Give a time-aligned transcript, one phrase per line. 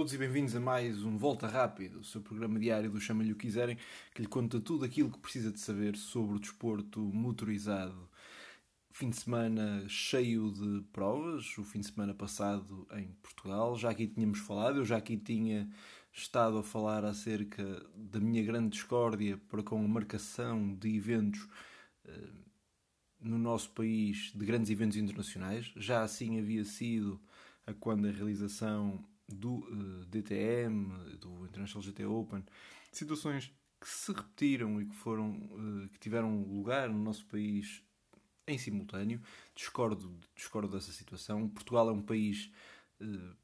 [0.00, 3.36] Todos e bem-vindos a mais um Volta Rápido, o seu programa diário do Chama-lhe o
[3.36, 3.76] quiserem,
[4.14, 8.08] que lhe conta tudo aquilo que precisa de saber sobre o desporto motorizado.
[8.90, 14.06] Fim de semana cheio de provas, o fim de semana passado em Portugal, já aqui
[14.06, 15.68] tínhamos falado, eu já aqui tinha
[16.10, 21.46] estado a falar acerca da minha grande discórdia para com a marcação de eventos
[22.06, 22.28] eh,
[23.20, 25.70] no nosso país, de grandes eventos internacionais.
[25.76, 27.20] Já assim havia sido
[27.66, 32.44] a quando a realização do uh, DTM, do International GT Open,
[32.92, 37.82] situações que se repetiram e que foram uh, que tiveram lugar no nosso país
[38.46, 39.20] em simultâneo.
[39.54, 41.48] Discordo, discordo dessa situação.
[41.48, 42.50] Portugal é um país
[43.00, 43.36] uh,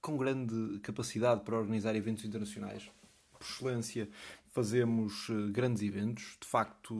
[0.00, 2.90] com grande capacidade para organizar eventos internacionais.
[3.30, 4.08] Por excelência,
[4.46, 6.36] fazemos grandes eventos.
[6.40, 6.94] De facto,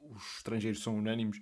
[0.00, 1.40] os estrangeiros são unânimes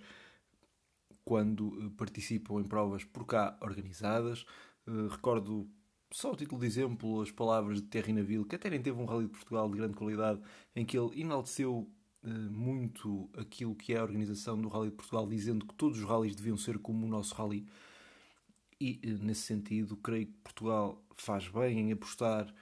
[1.24, 4.44] quando eh, participam em provas por cá organizadas.
[4.86, 5.68] Eh, recordo
[6.12, 9.04] só o título de exemplo, as palavras de Terry Naville, que até nem teve um
[9.04, 10.40] Rally de Portugal de grande qualidade,
[10.76, 11.90] em que ele enalteceu
[12.22, 16.04] eh, muito aquilo que é a organização do Rally de Portugal, dizendo que todos os
[16.04, 17.66] rallies deviam ser como o nosso rally.
[18.80, 22.52] E, nesse sentido, creio que Portugal faz bem em apostar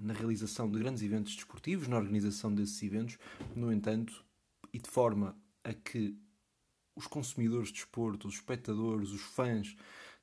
[0.00, 3.18] na realização de grandes eventos desportivos, na organização desses eventos.
[3.54, 4.24] No entanto,
[4.72, 6.18] e de forma a que
[6.96, 9.76] os consumidores de desporto, os espectadores, os fãs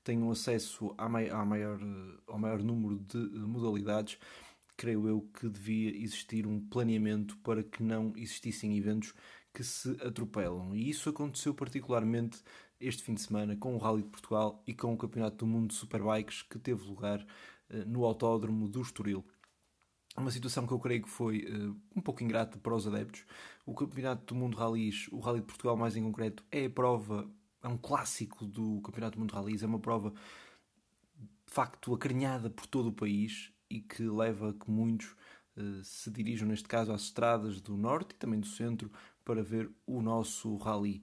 [0.04, 1.80] tenham acesso à maior,
[2.28, 4.18] ao maior número de modalidades,
[4.76, 9.14] creio eu que devia existir um planeamento para que não existissem eventos
[9.54, 10.76] que se atropelam.
[10.76, 12.42] E isso aconteceu particularmente
[12.80, 15.70] este fim de semana com o Rally de Portugal e com o Campeonato do Mundo
[15.70, 17.24] de Superbikes que teve lugar
[17.70, 19.24] eh, no Autódromo do Estoril
[20.18, 23.26] uma situação que eu creio que foi uh, um pouco ingrata para os adeptos.
[23.66, 27.30] O Campeonato do Mundo Rallys, o Rally de Portugal mais em concreto, é a prova,
[27.64, 30.14] é um clássico do Campeonato do Mundo Rallys, é uma prova
[31.16, 35.16] de facto acarinhada por todo o país e que leva a que muitos
[35.56, 38.92] uh, se dirijam, neste caso, às estradas do Norte e também do Centro
[39.24, 41.02] para ver o nosso rally.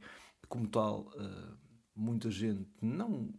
[0.49, 1.57] Como tal, uh,
[1.95, 3.33] muita gente não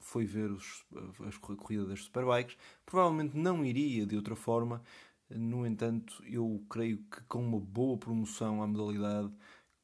[0.00, 0.84] foi ver os,
[1.20, 4.82] a corrida das Superbikes, provavelmente não iria de outra forma.
[5.28, 9.32] No entanto, eu creio que com uma boa promoção à modalidade,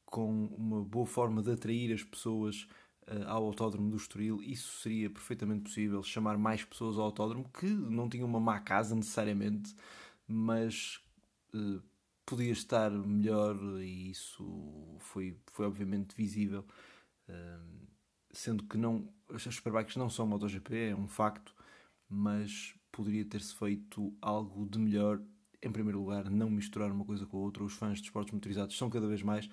[0.05, 2.67] com uma boa forma de atrair as pessoas
[3.07, 6.03] uh, ao Autódromo do Estoril, isso seria perfeitamente possível.
[6.03, 9.75] Chamar mais pessoas ao Autódromo que não tinham uma má casa necessariamente,
[10.27, 11.01] mas
[11.55, 11.81] uh,
[12.25, 16.65] podia estar melhor e isso foi, foi obviamente visível.
[17.29, 17.87] Uh,
[18.37, 21.55] sendo que não, as Superbikes não são MotoGP, é um facto,
[22.09, 25.21] mas poderia ter-se feito algo de melhor.
[25.63, 27.65] Em primeiro lugar, não misturar uma coisa com a outra.
[27.65, 29.49] Os fãs de esportes motorizados são cada vez mais,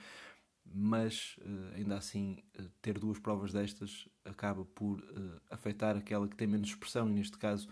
[0.65, 6.35] mas uh, ainda assim, uh, ter duas provas destas acaba por uh, afetar aquela que
[6.35, 7.67] tem menos expressão, e neste caso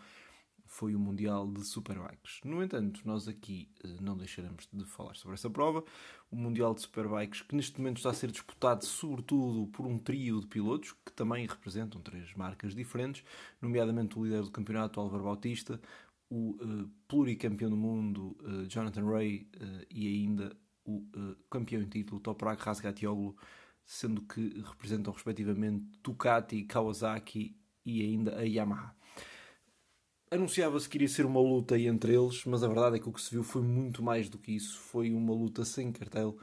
[0.71, 2.39] foi o Mundial de Superbikes.
[2.45, 5.83] No entanto, nós aqui eh, não deixaremos de falar sobre essa prova.
[6.31, 10.39] O Mundial de Superbikes, que neste momento está a ser disputado sobretudo por um trio
[10.39, 13.21] de pilotos que também representam três marcas diferentes,
[13.61, 15.79] nomeadamente o líder do campeonato, Álvaro Bautista,
[16.29, 20.55] o uh, pluricampeão do mundo, uh, Jonathan Ray, uh, e ainda
[20.85, 21.05] o
[21.49, 23.35] campeão em título, Toprak Razgatioğlu,
[23.85, 27.55] sendo que representam respectivamente Ducati, Kawasaki
[27.85, 28.95] e ainda a Yamaha.
[30.33, 33.21] Anunciava-se que iria ser uma luta entre eles, mas a verdade é que o que
[33.21, 34.79] se viu foi muito mais do que isso.
[34.79, 36.37] Foi uma luta sem cartel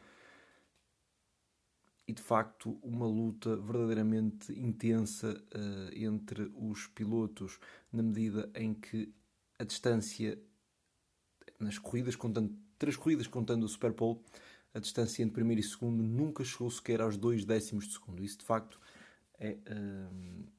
[2.06, 7.58] e de facto uma luta verdadeiramente intensa uh, entre os pilotos,
[7.90, 9.10] na medida em que
[9.58, 10.38] a distância
[11.58, 14.22] nas corridas, contando três corridas contando o Super Bowl,
[14.74, 18.22] a distância entre primeiro e segundo nunca chegou sequer aos dois décimos de segundo.
[18.22, 18.78] Isso de facto
[19.38, 20.57] é uh,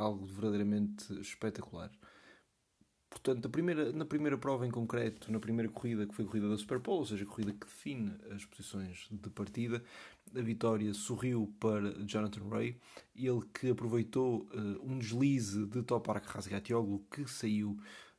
[0.00, 1.90] algo verdadeiramente espetacular.
[3.10, 6.56] Portanto, primeira, na primeira prova em concreto, na primeira corrida, que foi a corrida da
[6.56, 9.82] Super Bowl, ou seja, a corrida que define as posições de partida,
[10.34, 12.80] a vitória sorriu para Jonathan Ray,
[13.16, 17.76] ele que aproveitou uh, um deslize de Toprak Razgatioğlu, que saiu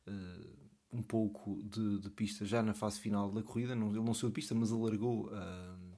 [0.07, 0.61] uh,
[0.91, 4.29] um pouco de, de, pista já na fase final da corrida, não, ele não saiu
[4.29, 5.91] de pista, mas alargou uh,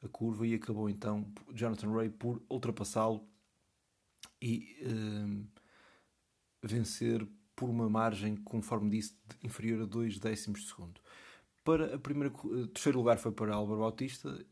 [0.00, 3.28] a curva e acabou então Jonathan Ray por ultrapassá-lo
[4.40, 5.46] e uh,
[6.62, 11.00] vencer por uma margem, conforme disse, inferior a 2 décimos de segundo.
[11.64, 14.44] Para a primeira, uh, terceiro lugar foi para Álvaro Bautista,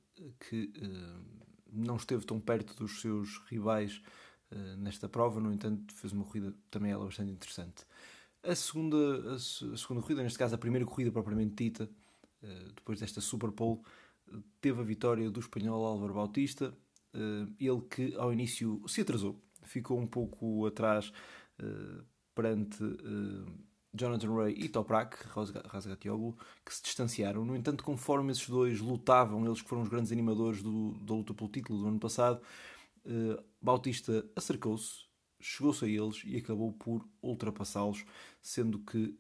[0.48, 4.00] que uh, não esteve tão perto dos seus rivais
[4.78, 7.84] nesta prova, no entanto, fez uma corrida também ela bastante interessante.
[8.40, 11.90] A segunda, a, segunda corrida, neste caso a primeira corrida propriamente dita,
[12.76, 13.80] depois desta Super Pole,
[14.60, 16.72] teve a vitória do espanhol Álvaro Bautista,
[17.58, 21.12] ele que ao início se atrasou, ficou um pouco atrás
[21.60, 22.82] uh, perante
[23.94, 25.18] Jonathan Ray e Toprak
[25.68, 27.44] Razgatioğlu, que se distanciaram.
[27.44, 31.32] No entanto, conforme esses dois lutavam, eles que foram os grandes animadores do, da luta
[31.32, 32.40] pelo título do ano passado,
[33.62, 35.04] Bautista acercou-se,
[35.40, 38.04] chegou-se a eles e acabou por ultrapassá-los,
[38.42, 39.16] sendo que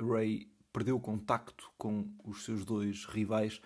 [0.00, 3.60] Ray perdeu o contacto com os seus dois rivais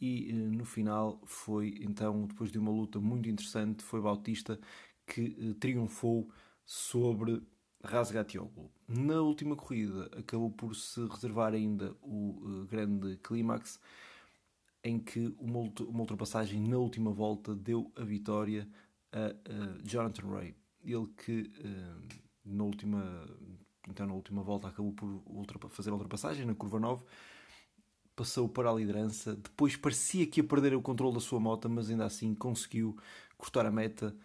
[0.00, 4.58] e eh, no final foi então, depois de uma luta muito interessante, foi Bautista
[5.06, 6.30] que eh, triunfou
[6.64, 7.42] sobre
[7.82, 8.70] Razgatioğlu.
[8.88, 13.78] Na última corrida acabou por se reservar ainda o uh, grande clímax
[14.82, 18.68] em que uma, ultrapassagem na última volta deu a vitória
[19.12, 19.32] a,
[19.84, 20.54] Jonathan Ray.
[20.84, 21.50] Ele que
[22.44, 23.26] na última
[23.88, 25.22] então na última volta acabou por
[25.70, 27.04] fazer a ultrapassagem na curva 9,
[28.16, 31.90] passou para a liderança, depois parecia que ia perder o controle da sua moto, mas
[31.90, 32.96] ainda assim conseguiu
[33.36, 34.16] cortar a meta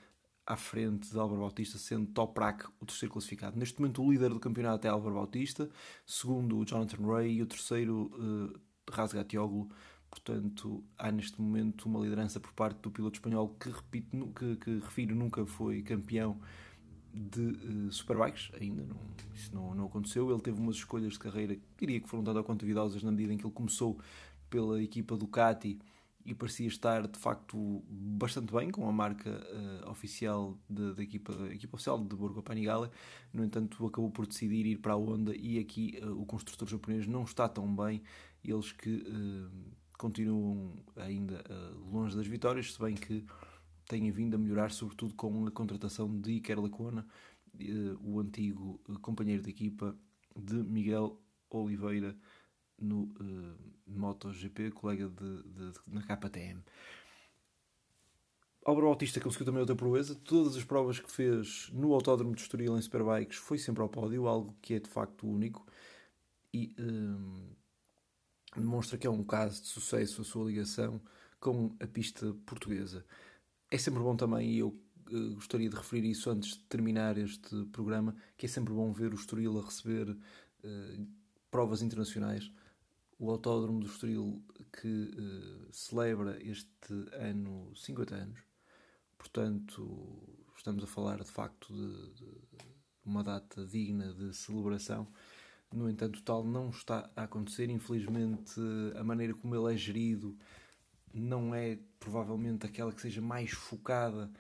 [0.45, 3.59] à frente de Álvaro Bautista, sendo Toprak o terceiro classificado.
[3.59, 5.69] Neste momento, o líder do campeonato é Álvaro Bautista,
[6.05, 8.59] segundo Jonathan Ray e o terceiro uh,
[8.89, 9.69] Razgatioğlu.
[10.09, 14.79] Portanto, há neste momento uma liderança por parte do piloto espanhol que, repito, que, que
[14.79, 16.39] refiro, nunca foi campeão
[17.13, 18.97] de uh, superbikes, ainda não,
[19.33, 20.29] isso não, não aconteceu.
[20.29, 23.45] Ele teve umas escolhas de carreira, diria que foram quanto duvidosas, na medida em que
[23.45, 23.99] ele começou
[24.49, 25.79] pela equipa Ducati
[26.23, 31.75] e parecia estar de facto bastante bem com a marca uh, oficial da equipa, equipa
[31.75, 32.89] oficial de Borgo Panigale.
[33.33, 37.07] No entanto, acabou por decidir ir para a Honda e aqui uh, o construtor japonês
[37.07, 38.03] não está tão bem.
[38.43, 39.05] Eles que
[39.99, 41.43] continuam ainda
[41.91, 43.23] longe das vitórias, se bem que
[43.88, 47.06] têm vindo a melhorar, sobretudo com a contratação de Iker Lacona,
[47.60, 49.95] eh, o antigo eh, companheiro de equipa
[50.36, 51.19] de Miguel
[51.50, 52.16] Oliveira
[52.80, 53.56] no uh,
[53.86, 56.63] MotoGP, colega de, de, de, na KTM.
[58.66, 60.16] Álvaro Bautista conseguiu também outra proeza.
[60.16, 64.28] Todas as provas que fez no Autódromo de Estoril em Superbikes foi sempre ao pódio,
[64.28, 65.66] algo que é de facto único
[66.54, 67.50] e um,
[68.56, 71.01] demonstra que é um caso de sucesso a sua ligação
[71.39, 73.06] com a pista portuguesa.
[73.73, 77.63] É sempre bom também, e eu uh, gostaria de referir isso antes de terminar este
[77.68, 81.07] programa, que é sempre bom ver o Estoril a receber uh,
[81.50, 82.51] provas internacionais.
[83.18, 86.68] O Autódromo do Estoril que uh, celebra este
[87.13, 88.39] ano 50 anos.
[89.18, 90.21] Portanto,
[90.57, 92.41] estamos a falar de facto de, de
[93.06, 95.07] uma data digna de celebração.
[95.73, 97.69] No entanto, tal não está a acontecer.
[97.69, 98.59] Infelizmente,
[99.00, 100.38] a maneira como ele é gerido
[101.13, 104.31] não é provavelmente aquela que seja mais focada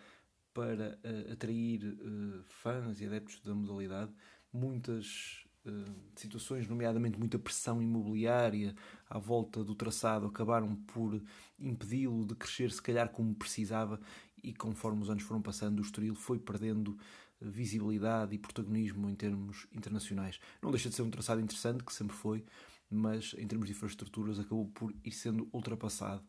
[0.53, 4.11] para uh, atrair uh, fãs e adeptos da modalidade.
[4.51, 8.75] Muitas uh, situações, nomeadamente muita pressão imobiliária
[9.09, 11.21] à volta do traçado, acabaram por
[11.57, 13.99] impedi-lo de crescer, se calhar como precisava,
[14.43, 16.97] e conforme os anos foram passando, o Estoril foi perdendo
[17.39, 20.39] visibilidade e protagonismo em termos internacionais.
[20.61, 22.43] Não deixa de ser um traçado interessante, que sempre foi,
[22.89, 26.23] mas em termos de infraestruturas acabou por ir sendo ultrapassado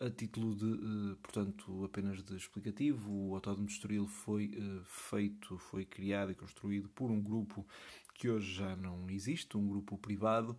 [0.00, 5.58] a título de, uh, portanto, apenas de explicativo, o Autódromo de Estoril foi uh, feito,
[5.58, 7.66] foi criado e construído por um grupo
[8.14, 10.58] que hoje já não existe, um grupo privado,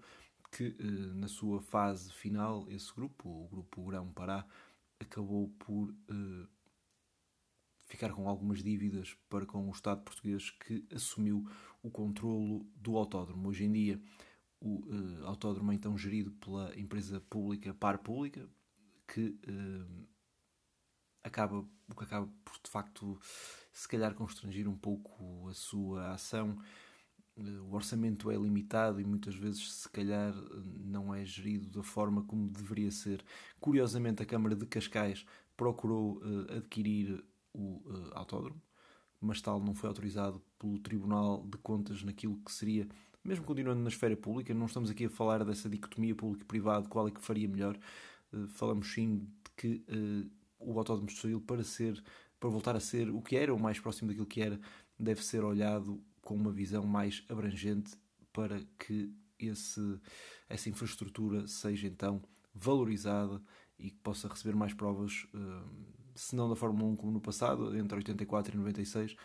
[0.52, 4.46] que uh, na sua fase final, esse grupo, o Grupo Grão Pará,
[5.00, 5.94] acabou por
[7.86, 11.48] ficar com algumas dívidas para com o Estado português que assumiu
[11.84, 13.48] o controlo do autódromo.
[13.48, 14.02] Hoje em dia,
[14.60, 14.84] o
[15.24, 18.50] autódromo é então gerido pela empresa pública Par Pública,
[19.08, 20.08] que uh,
[21.24, 23.20] acaba, o que acaba por de facto
[23.72, 26.58] se calhar constrangir um pouco a sua ação.
[27.36, 30.34] Uh, o orçamento é limitado e muitas vezes se calhar
[30.64, 33.24] não é gerido da forma como deveria ser.
[33.60, 37.24] Curiosamente a Câmara de Cascais procurou uh, adquirir
[37.54, 38.62] o autódromo,
[39.20, 42.88] mas tal não foi autorizado pelo Tribunal de Contas naquilo que seria
[43.28, 47.12] mesmo continuando na esfera pública, não estamos aqui a falar dessa dicotomia público-privado, qual é
[47.12, 47.80] que faria melhor, eh,
[48.50, 50.30] falamos sim de que uh,
[50.60, 52.02] o Autódromo de Estoril, para ser,
[52.40, 54.60] para voltar a ser o que era, ou mais próximo daquilo que era,
[55.00, 57.96] deve ser olhado com uma visão mais abrangente
[58.34, 60.00] para que esse,
[60.50, 62.22] essa infraestrutura seja então
[62.54, 63.42] valorizada
[63.78, 65.70] e que possa receber mais provas, uh,
[66.16, 69.16] se não da Fórmula 1 como no passado, entre 84 e 96.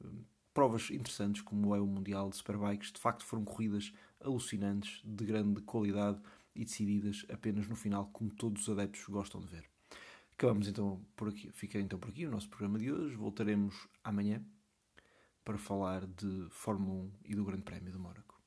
[0.00, 5.24] Uh, provas interessantes, como é o Mundial de Superbikes, de facto foram corridas alucinantes, de
[5.24, 6.20] grande qualidade
[6.60, 9.64] e decididas apenas no final, como todos os adeptos gostam de ver.
[10.34, 13.16] Acabamos então por aqui, fica então por aqui o nosso programa de hoje.
[13.16, 14.44] Voltaremos amanhã
[15.42, 18.38] para falar de Fórmula 1 e do Grande Prémio do Mónaco.